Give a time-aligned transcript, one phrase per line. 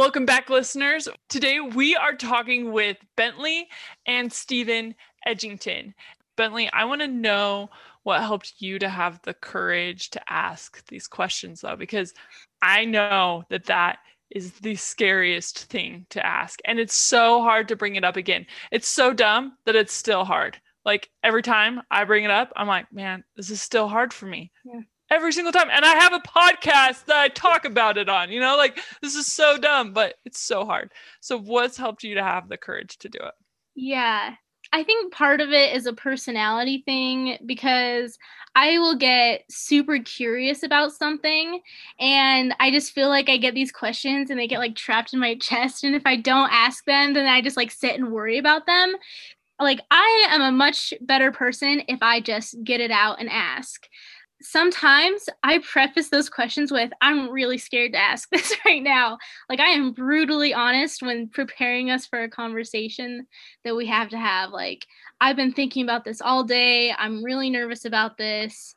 [0.00, 1.10] Welcome back, listeners.
[1.28, 3.68] Today we are talking with Bentley
[4.06, 4.94] and Stephen
[5.28, 5.92] Edgington.
[6.38, 7.68] Bentley, I want to know
[8.04, 12.14] what helped you to have the courage to ask these questions, though, because
[12.62, 13.98] I know that that
[14.30, 16.60] is the scariest thing to ask.
[16.64, 18.46] And it's so hard to bring it up again.
[18.72, 20.58] It's so dumb that it's still hard.
[20.82, 24.24] Like every time I bring it up, I'm like, man, this is still hard for
[24.24, 24.50] me.
[24.64, 25.68] Yeah every single time.
[25.70, 29.16] And I have a podcast that I talk about it on, you know, like this
[29.16, 30.92] is so dumb, but it's so hard.
[31.20, 33.34] So, what's helped you to have the courage to do it?
[33.74, 34.34] Yeah.
[34.72, 38.16] I think part of it is a personality thing because
[38.54, 41.60] I will get super curious about something
[41.98, 45.18] and I just feel like I get these questions and they get like trapped in
[45.18, 45.82] my chest.
[45.82, 48.94] And if I don't ask them, then I just like sit and worry about them.
[49.58, 53.86] Like, I am a much better person if I just get it out and ask
[54.42, 59.18] sometimes I preface those questions with, I'm really scared to ask this right now.
[59.48, 63.26] Like, I am brutally honest when preparing us for a conversation
[63.64, 64.50] that we have to have.
[64.50, 64.86] Like,
[65.20, 66.92] I've been thinking about this all day.
[66.96, 68.74] I'm really nervous about this.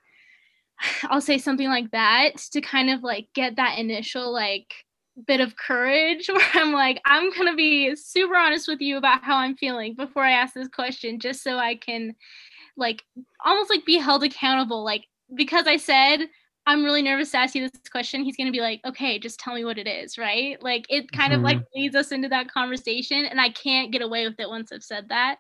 [1.04, 4.74] I'll say something like that to kind of like get that initial, like,
[5.28, 9.24] bit of courage where I'm like, I'm going to be super honest with you about
[9.24, 12.16] how I'm feeling before I ask this question, just so I can
[12.76, 13.04] like
[13.46, 16.28] almost like be held accountable like because I said
[16.66, 19.40] I'm really nervous to ask you this question, he's going to be like, okay, just
[19.40, 20.62] tell me what it is, right?
[20.64, 21.40] Like it kind mm-hmm.
[21.40, 21.80] of like mm-hmm.
[21.80, 25.10] leads us into that conversation, and I can't get away with it once I've said
[25.10, 25.38] that.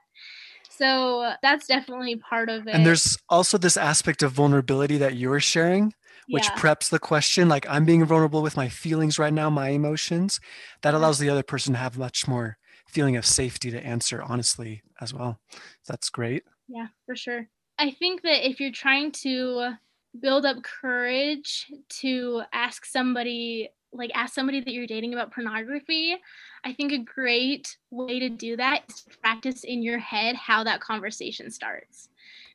[0.69, 2.73] So that's definitely part of it.
[2.73, 5.93] And there's also this aspect of vulnerability that you're sharing,
[6.29, 6.55] which yeah.
[6.55, 7.47] preps the question.
[7.47, 10.39] Like I'm being vulnerable with my feelings right now, my emotions.
[10.81, 12.57] That allows the other person to have much more
[12.87, 15.39] feeling of safety to answer honestly as well.
[15.87, 16.43] That's great.
[16.67, 17.47] Yeah, for sure.
[17.83, 19.73] I think that if you're trying to
[20.21, 26.15] build up courage to ask somebody like ask somebody that you're dating about pornography
[26.63, 30.63] i think a great way to do that is to practice in your head how
[30.63, 32.09] that conversation starts.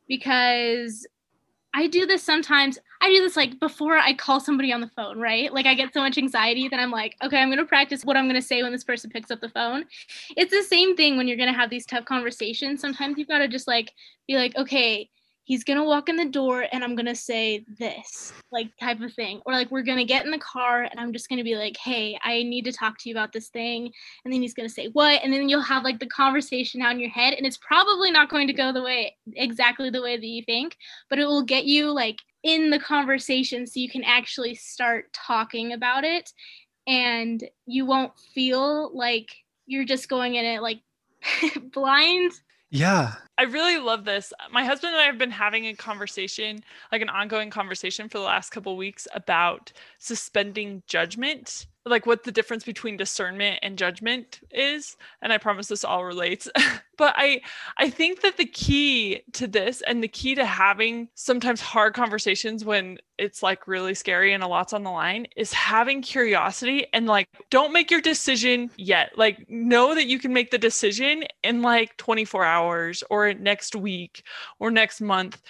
[0.09, 1.07] Because
[1.75, 5.21] i do this sometimes i do this like before i call somebody on the phone
[5.21, 5.53] right?
[5.53, 8.17] Like i get so much anxiety that i'm like okay i'm going to practice what
[8.17, 9.85] i'm going to say when this person picks up the phone.
[10.37, 12.81] It's the same thing when you're going to have these tough conversations.
[12.81, 13.93] Sometimes you've got to just like
[14.27, 15.11] be like okay
[15.49, 19.41] he's gonna walk in the door and I'm gonna say this, like type of thing.
[19.47, 22.19] Or like we're gonna get in the car and I'm just gonna be like, hey,
[22.23, 23.91] I need to talk to you about this thing.
[24.25, 25.23] And then he's gonna say what?
[25.25, 27.33] And then you'll have like the conversation out in your head.
[27.33, 30.77] And it's probably not going to go the way exactly the way that you think,
[31.09, 35.73] but it will get you like in the conversation so you can actually start talking
[35.73, 36.31] about it
[36.87, 39.31] and you won't feel like
[39.67, 40.81] you're just going in it like
[41.73, 42.33] blind
[42.71, 43.15] yeah.
[43.39, 44.33] I really love this.
[44.51, 48.25] My husband and I have been having a conversation, like an ongoing conversation for the
[48.25, 54.97] last couple weeks about suspending judgment like what the difference between discernment and judgment is
[55.23, 56.49] and i promise this all relates
[56.97, 57.41] but i
[57.77, 62.65] i think that the key to this and the key to having sometimes hard conversations
[62.65, 67.07] when it's like really scary and a lot's on the line is having curiosity and
[67.07, 71.63] like don't make your decision yet like know that you can make the decision in
[71.63, 74.23] like 24 hours or next week
[74.59, 75.41] or next month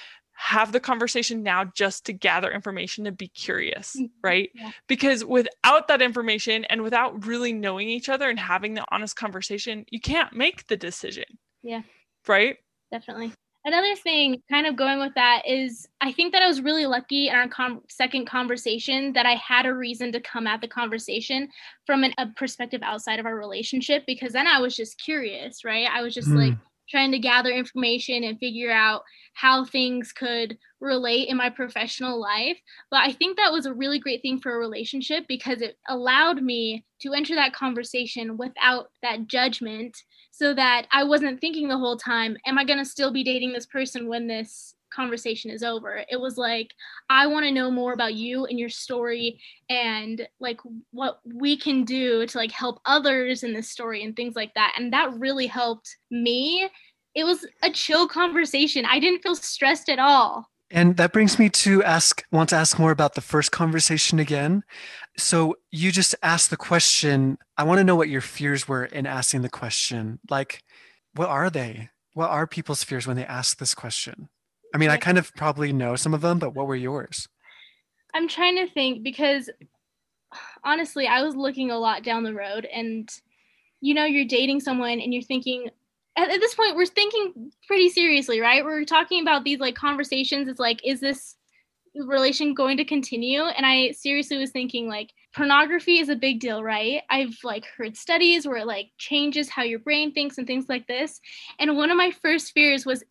[0.40, 4.06] have the conversation now just to gather information and be curious, mm-hmm.
[4.22, 4.50] right?
[4.54, 4.70] Yeah.
[4.86, 9.84] Because without that information and without really knowing each other and having the honest conversation,
[9.90, 11.24] you can't make the decision.
[11.64, 11.82] Yeah.
[12.28, 12.56] Right?
[12.92, 13.32] Definitely.
[13.64, 17.28] Another thing, kind of going with that, is I think that I was really lucky
[17.28, 21.48] in our com- second conversation that I had a reason to come at the conversation
[21.84, 25.88] from an, a perspective outside of our relationship because then I was just curious, right?
[25.90, 26.36] I was just mm.
[26.36, 29.02] like, trying to gather information and figure out
[29.34, 32.58] how things could relate in my professional life.
[32.90, 36.42] But I think that was a really great thing for a relationship because it allowed
[36.42, 39.96] me to enter that conversation without that judgment
[40.30, 43.52] so that I wasn't thinking the whole time, am I going to still be dating
[43.52, 46.04] this person when this conversation is over.
[46.10, 46.72] It was like,
[47.08, 49.40] I want to know more about you and your story
[49.70, 50.60] and like
[50.90, 54.74] what we can do to like help others in this story and things like that.
[54.76, 56.68] And that really helped me.
[57.14, 58.84] It was a chill conversation.
[58.84, 60.50] I didn't feel stressed at all.
[60.70, 64.64] And that brings me to ask, want to ask more about the first conversation again.
[65.16, 67.38] So you just asked the question.
[67.56, 70.18] I want to know what your fears were in asking the question.
[70.28, 70.62] Like,
[71.14, 71.88] what are they?
[72.18, 74.28] what are people's fears when they ask this question?
[74.74, 77.28] I mean, I kind of probably know some of them, but what were yours?
[78.14, 79.50] I'm trying to think because
[80.64, 83.08] honestly, I was looking a lot down the road and
[83.80, 85.70] you know, you're dating someone and you're thinking
[86.16, 88.64] at, at this point we're thinking pretty seriously, right?
[88.64, 90.48] We're talking about these like conversations.
[90.48, 91.36] It's like, is this
[91.94, 93.42] relation going to continue?
[93.42, 97.02] And I seriously was thinking like pornography is a big deal, right?
[97.10, 100.86] I've like heard studies where it like changes how your brain thinks and things like
[100.86, 101.20] this.
[101.58, 103.04] And one of my first fears was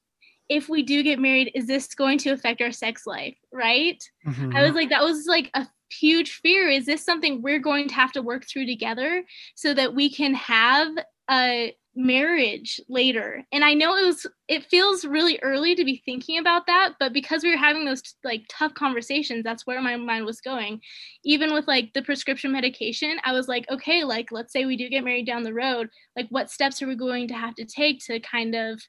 [0.50, 3.38] if we do get married, is this going to affect our sex life?
[3.52, 4.02] Right.
[4.26, 4.56] Mm-hmm.
[4.56, 6.70] I was like, that was like a huge fear.
[6.70, 9.24] Is this something we're going to have to work through together
[9.56, 10.90] so that we can have
[11.30, 16.38] a marriage later and i know it was it feels really early to be thinking
[16.38, 20.24] about that but because we were having those like tough conversations that's where my mind
[20.24, 20.80] was going
[21.26, 24.88] even with like the prescription medication i was like okay like let's say we do
[24.90, 28.00] get married down the road like what steps are we going to have to take
[28.00, 28.80] to kind of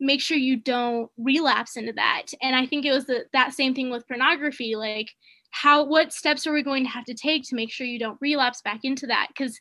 [0.00, 2.26] make sure you don't relapse into that.
[2.42, 5.10] And i think it was the, that same thing with pornography like
[5.50, 8.18] how what steps are we going to have to take to make sure you don't
[8.20, 9.28] relapse back into that?
[9.28, 9.60] Because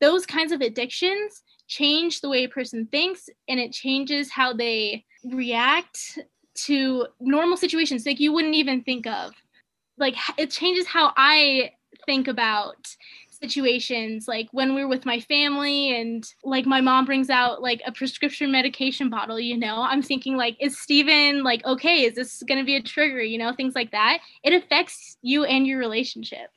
[0.00, 5.04] those kinds of addictions change the way a person thinks and it changes how they
[5.24, 6.18] react
[6.54, 9.32] to normal situations like you wouldn't even think of.
[9.96, 11.72] Like it changes how i
[12.06, 12.76] think about
[13.40, 17.92] situations like when we're with my family and like my mom brings out like a
[17.92, 22.58] prescription medication bottle you know i'm thinking like is Stephen like okay is this going
[22.58, 24.18] to be a trigger you know things like that.
[24.42, 26.50] It affects you and your relationship.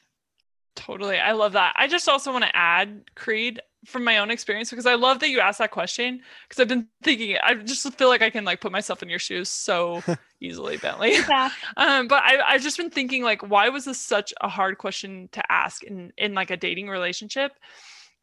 [0.75, 1.74] Totally i love that.
[1.78, 5.30] I just also want to add creed from my own experience because I love that
[5.30, 8.62] you asked that question because I've been thinking I just feel like I can like
[8.62, 10.04] put myself in your shoes so
[10.42, 11.13] easily, Bentley.
[11.13, 11.50] Yeah.
[11.78, 15.30] um, but I I've just been thinking like why was this such a hard question
[15.31, 17.54] to ask in in like a dating relationship?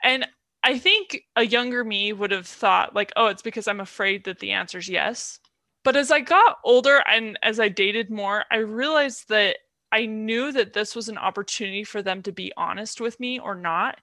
[0.05, 0.28] And
[0.62, 4.38] I think a younger me would have thought like, oh, it's because I'm afraid that
[4.38, 5.40] the answer is yes.
[5.84, 9.58] But as I got older and as I dated more, I realized that
[9.90, 13.54] I knew that this was an opportunity for them to be honest with me or
[13.54, 13.99] not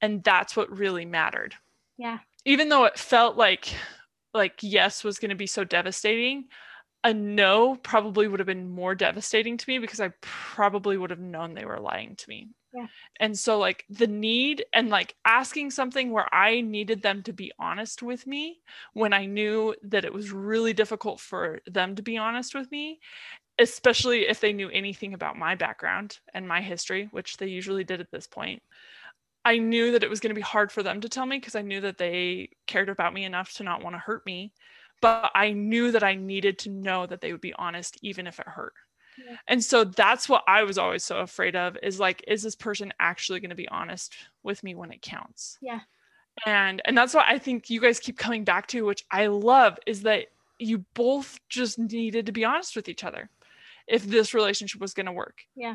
[0.00, 1.54] and that's what really mattered.
[1.98, 2.18] Yeah.
[2.44, 3.68] Even though it felt like
[4.32, 6.44] like yes was going to be so devastating
[7.04, 11.20] a no probably would have been more devastating to me because i probably would have
[11.20, 12.48] known they were lying to me.
[12.72, 12.86] Yeah.
[13.18, 17.50] and so like the need and like asking something where i needed them to be
[17.58, 18.60] honest with me
[18.92, 23.00] when i knew that it was really difficult for them to be honest with me
[23.58, 28.00] especially if they knew anything about my background and my history which they usually did
[28.00, 28.62] at this point
[29.50, 31.56] I knew that it was going to be hard for them to tell me because
[31.56, 34.52] I knew that they cared about me enough to not want to hurt me.
[35.00, 38.38] But I knew that I needed to know that they would be honest, even if
[38.38, 38.74] it hurt.
[39.18, 39.36] Yeah.
[39.48, 42.92] And so that's what I was always so afraid of is like, is this person
[43.00, 44.14] actually going to be honest
[44.44, 45.58] with me when it counts?
[45.60, 45.80] Yeah.
[46.46, 49.80] And and that's what I think you guys keep coming back to, which I love,
[49.84, 50.26] is that
[50.60, 53.30] you both just needed to be honest with each other
[53.88, 55.38] if this relationship was going to work.
[55.56, 55.74] Yeah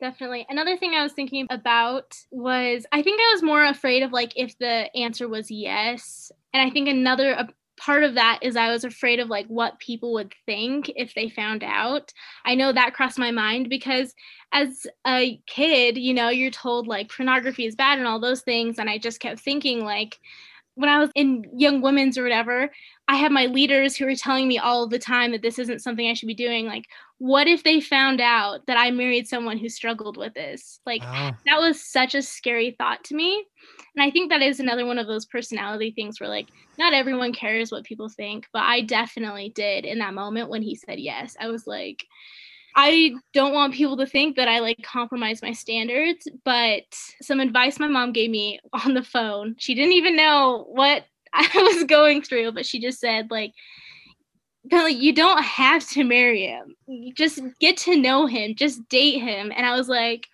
[0.00, 0.46] definitely.
[0.48, 4.32] Another thing I was thinking about was I think I was more afraid of like
[4.36, 6.32] if the answer was yes.
[6.52, 7.48] And I think another a
[7.80, 11.30] part of that is I was afraid of like what people would think if they
[11.30, 12.12] found out.
[12.44, 14.14] I know that crossed my mind because
[14.52, 18.78] as a kid, you know, you're told like pornography is bad and all those things.
[18.78, 20.18] And I just kept thinking like,
[20.80, 22.70] when I was in young women's or whatever,
[23.06, 26.08] I had my leaders who were telling me all the time that this isn't something
[26.08, 26.66] I should be doing.
[26.66, 26.86] Like,
[27.18, 30.80] what if they found out that I married someone who struggled with this?
[30.86, 31.32] Like, oh.
[31.44, 33.44] that was such a scary thought to me.
[33.94, 37.34] And I think that is another one of those personality things where, like, not everyone
[37.34, 41.36] cares what people think, but I definitely did in that moment when he said yes.
[41.38, 42.06] I was like,
[42.76, 46.84] I don't want people to think that I like compromise my standards, but
[47.22, 49.56] some advice my mom gave me on the phone.
[49.58, 53.52] She didn't even know what I was going through, but she just said like
[54.70, 56.74] like you don't have to marry him.
[56.86, 59.52] You just get to know him, just date him.
[59.54, 60.26] And I was like,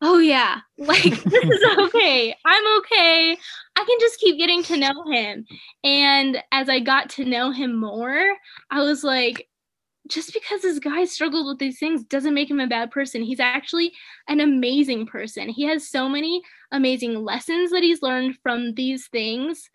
[0.00, 2.34] "Oh yeah, like this is okay.
[2.44, 3.36] I'm okay.
[3.76, 5.44] I can just keep getting to know him."
[5.84, 8.34] And as I got to know him more,
[8.70, 9.48] I was like,
[10.08, 13.22] just because this guy struggled with these things doesn't make him a bad person.
[13.22, 13.92] He's actually
[14.28, 15.48] an amazing person.
[15.48, 19.70] He has so many amazing lessons that he's learned from these things.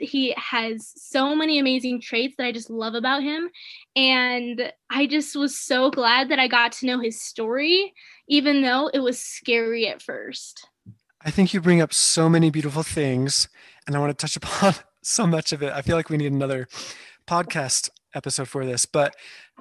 [0.00, 3.48] He has so many amazing traits that I just love about him.
[3.96, 7.94] And I just was so glad that I got to know his story,
[8.28, 10.68] even though it was scary at first.
[11.22, 13.48] I think you bring up so many beautiful things,
[13.86, 15.72] and I want to touch upon so much of it.
[15.72, 16.68] I feel like we need another
[17.26, 18.86] podcast episode for this.
[18.86, 19.16] But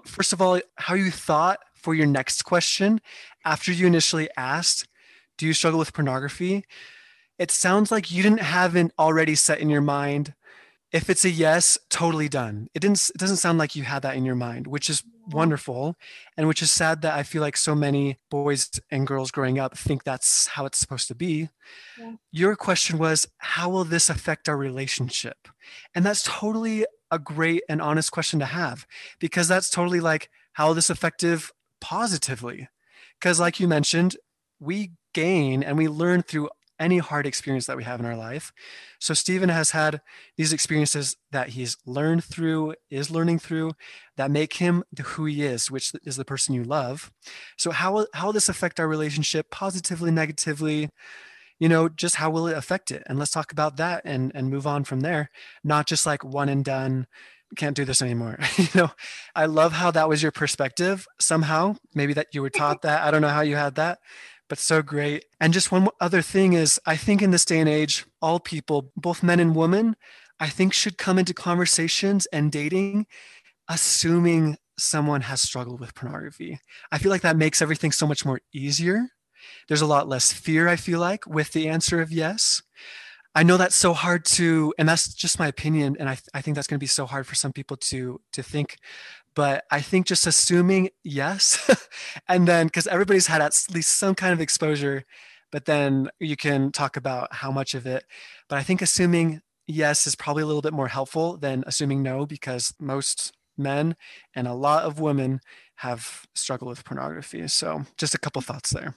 [0.08, 3.00] first of all, how you thought for your next question
[3.46, 4.88] after you initially asked,
[5.38, 6.66] Do you struggle with pornography?
[7.38, 10.34] It sounds like you didn't have it already set in your mind
[10.92, 12.70] if it's a yes, totally done.
[12.74, 15.96] It didn't it doesn't sound like you had that in your mind, which is wonderful
[16.38, 19.78] and which is sad that I feel like so many boys and girls growing up
[19.78, 21.50] think that's how it's supposed to be.
[22.00, 22.14] Yeah.
[22.32, 25.50] Your question was how will this affect our relationship?
[25.94, 28.86] And that's totally a great and honest question to have
[29.20, 32.68] because that's totally like how this effective positively.
[33.20, 34.18] Because like you mentioned,
[34.60, 36.50] we gain and we learn through
[36.80, 38.52] any hard experience that we have in our life.
[39.00, 40.02] So Stephen has had
[40.36, 43.74] these experiences that he's learned through, is learning through,
[44.16, 47.12] that make him who he is, which is the person you love.
[47.58, 50.90] So how how will this affect our relationship positively, negatively?
[51.60, 53.04] You know, just how will it affect it?
[53.08, 55.30] And let's talk about that and and move on from there.
[55.64, 57.08] Not just like one and done.
[57.56, 58.38] Can't do this anymore.
[58.58, 58.92] you know,
[59.36, 61.08] I love how that was your perspective.
[61.20, 63.04] Somehow, maybe that you were taught that.
[63.04, 64.00] I don't know how you had that,
[64.50, 65.26] but so great.
[65.40, 68.92] And just one other thing is, I think in this day and age, all people,
[68.98, 69.96] both men and women,
[70.42, 73.08] I think should come into conversations and dating
[73.70, 76.60] assuming someone has struggled with pornography.
[76.92, 79.08] I feel like that makes everything so much more easier.
[79.68, 82.62] There's a lot less fear, I feel like, with the answer of yes.
[83.36, 85.96] I know that's so hard to, and that's just my opinion.
[86.00, 88.42] And I, I think that's going to be so hard for some people to to
[88.42, 88.78] think
[89.38, 91.70] but I think just assuming yes,
[92.28, 95.04] and then because everybody's had at least some kind of exposure,
[95.52, 98.04] but then you can talk about how much of it.
[98.50, 102.26] But I think assuming yes is probably a little bit more helpful than assuming no,
[102.26, 103.96] because most men
[104.34, 105.40] and a lot of women
[105.76, 107.48] have struggled with pornography.
[107.48, 108.96] So just a couple thoughts there.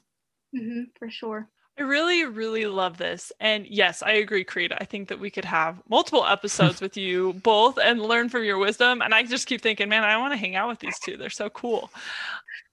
[0.55, 1.49] Mm-hmm, for sure.
[1.79, 3.33] I really, really love this.
[3.41, 4.73] And yes, I agree, Creed.
[4.73, 8.59] I think that we could have multiple episodes with you both and learn from your
[8.59, 9.01] wisdom.
[9.01, 11.17] And I just keep thinking, man, I want to hang out with these two.
[11.17, 11.91] They're so cool.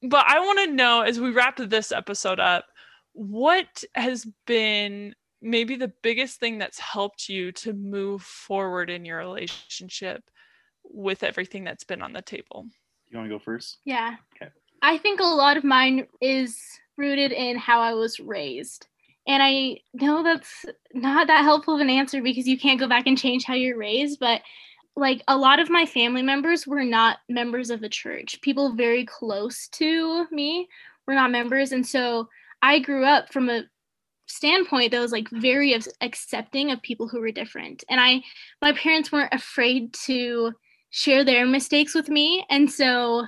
[0.03, 2.65] But I want to know as we wrap this episode up,
[3.13, 9.19] what has been maybe the biggest thing that's helped you to move forward in your
[9.19, 10.21] relationship
[10.83, 12.65] with everything that's been on the table?
[13.09, 13.77] You want to go first?
[13.85, 14.15] Yeah.
[14.35, 14.51] Okay.
[14.81, 16.59] I think a lot of mine is
[16.97, 18.87] rooted in how I was raised.
[19.27, 23.07] And I know that's not that helpful of an answer because you can't go back
[23.07, 24.41] and change how you're raised, but
[24.95, 28.41] like a lot of my family members were not members of the church.
[28.41, 30.67] People very close to me
[31.05, 31.71] were not members.
[31.71, 32.29] And so
[32.61, 33.63] I grew up from a
[34.27, 37.83] standpoint that was like very accepting of people who were different.
[37.89, 38.23] And I,
[38.61, 40.53] my parents weren't afraid to
[40.89, 42.45] share their mistakes with me.
[42.49, 43.25] And so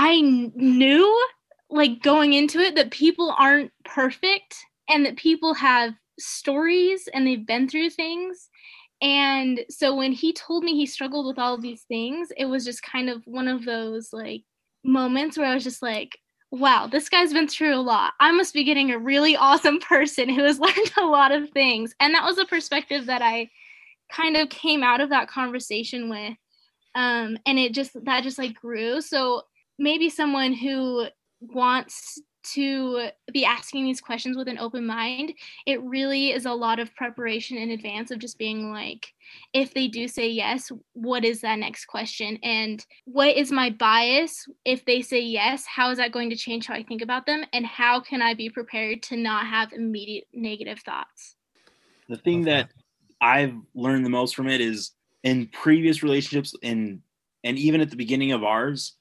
[0.00, 1.28] I knew
[1.70, 4.54] like going into it that people aren't perfect
[4.88, 8.48] and that people have stories and they've been through things.
[9.02, 12.84] And so when he told me he struggled with all these things, it was just
[12.84, 14.42] kind of one of those like
[14.84, 16.16] moments where I was just like,
[16.52, 18.12] wow, this guy's been through a lot.
[18.20, 21.92] I must be getting a really awesome person who has learned a lot of things.
[21.98, 23.50] And that was a perspective that I
[24.12, 26.36] kind of came out of that conversation with.
[26.94, 29.00] Um, and it just, that just like grew.
[29.00, 29.42] So
[29.78, 31.06] maybe someone who
[31.40, 32.20] wants
[32.54, 35.32] to be asking these questions with an open mind,
[35.66, 39.12] it really is a lot of preparation in advance of just being like,
[39.52, 42.38] if they do say yes, what is that next question?
[42.42, 44.46] And what is my bias?
[44.64, 47.44] If they say yes, how is that going to change how I think about them?
[47.52, 51.36] And how can I be prepared to not have immediate negative thoughts?
[52.08, 52.70] The thing that
[53.20, 54.92] I've learned the most from it is
[55.24, 57.02] in previous relationships and
[57.44, 58.96] and even at the beginning of ours,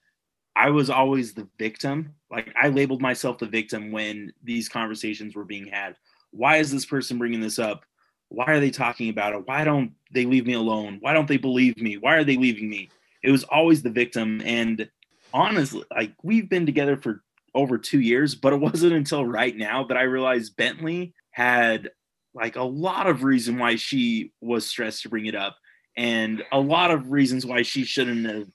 [0.58, 2.16] I was always the victim.
[2.32, 5.96] Like I labeled myself the victim when these conversations were being had.
[6.32, 7.86] Why is this person bringing this up?
[8.30, 9.48] Why are they talking about it?
[9.48, 10.98] Why don't they leave me alone?
[11.00, 11.98] Why don't they believe me?
[11.98, 12.90] Why are they leaving me?
[13.24, 14.42] It was always the victim.
[14.44, 14.90] And
[15.32, 17.24] honestly, like we've been together for
[17.54, 21.92] over two years, but it wasn't until right now that I realized Bentley had
[22.34, 25.56] like a lot of reason why she was stressed to bring it up
[25.96, 28.48] and a lot of reasons why she shouldn't have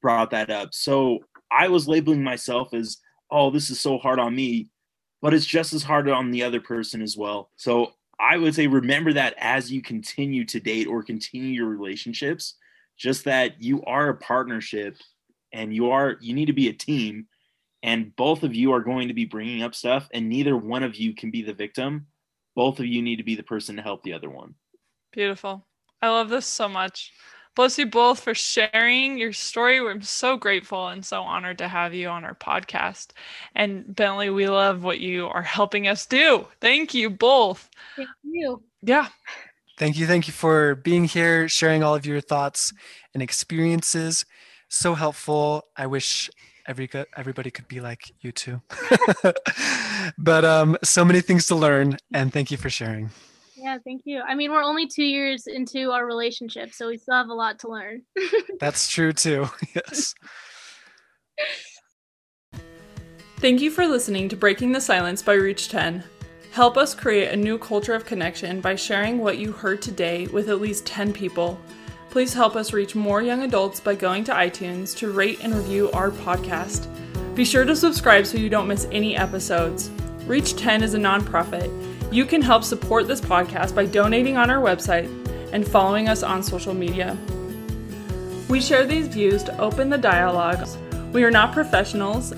[0.00, 0.72] brought that up.
[0.72, 2.98] So I was labeling myself as,
[3.30, 4.68] oh, this is so hard on me,
[5.22, 7.50] but it's just as hard on the other person as well.
[7.56, 12.54] So I would say remember that as you continue to date or continue your relationships,
[12.96, 14.96] just that you are a partnership
[15.52, 17.26] and you are you need to be a team
[17.82, 20.96] and both of you are going to be bringing up stuff and neither one of
[20.96, 22.06] you can be the victim.
[22.56, 24.54] Both of you need to be the person to help the other one.
[25.12, 25.64] Beautiful.
[26.02, 27.12] I love this so much.
[27.58, 29.80] Bless you both for sharing your story.
[29.80, 33.08] We're so grateful and so honored to have you on our podcast.
[33.56, 36.46] And Bentley, we love what you are helping us do.
[36.60, 37.68] Thank you both.
[37.96, 38.62] Thank you.
[38.80, 39.08] Yeah.
[39.76, 40.06] Thank you.
[40.06, 42.72] Thank you for being here, sharing all of your thoughts
[43.12, 44.24] and experiences.
[44.68, 45.64] So helpful.
[45.76, 46.30] I wish
[46.64, 48.62] every everybody could be like you too.
[50.16, 53.10] but um, so many things to learn, and thank you for sharing.
[53.60, 54.20] Yeah, thank you.
[54.20, 57.58] I mean, we're only two years into our relationship, so we still have a lot
[57.60, 58.02] to learn.
[58.60, 59.48] That's true too.
[59.74, 60.14] Yes.
[63.38, 66.02] Thank you for listening to Breaking the Silence by Reach 10.
[66.50, 70.48] Help us create a new culture of connection by sharing what you heard today with
[70.48, 71.60] at least 10 people.
[72.10, 75.90] Please help us reach more young adults by going to iTunes to rate and review
[75.92, 76.88] our podcast.
[77.36, 79.90] Be sure to subscribe so you don't miss any episodes.
[80.26, 81.68] Reach 10 is a nonprofit.
[82.10, 85.08] You can help support this podcast by donating on our website
[85.52, 87.18] and following us on social media.
[88.48, 90.66] We share these views to open the dialogue.
[91.12, 92.32] We are not professionals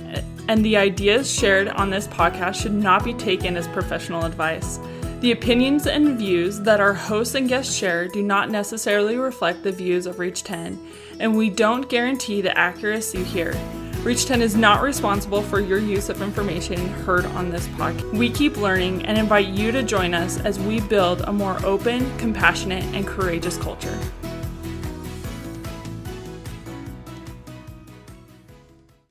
[0.49, 4.81] and the ideas shared on this podcast should not be taken as professional advice.
[5.21, 9.71] The opinions and views that our hosts and guests share do not necessarily reflect the
[9.71, 10.85] views of Reach 10,
[11.21, 13.55] and we don't guarantee the accuracy here.
[14.03, 18.11] Reach 10 is not responsible for your use of information heard on this podcast.
[18.15, 22.17] We keep learning and invite you to join us as we build a more open,
[22.17, 23.99] compassionate, and courageous culture.